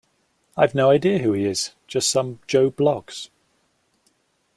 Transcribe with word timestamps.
I've 0.57 0.73
no 0.73 0.89
idea 0.89 1.19
who 1.19 1.33
he 1.33 1.45
is: 1.45 1.75
just 1.85 2.09
some 2.09 2.39
Joe 2.47 2.71
Bloggs 2.71 3.29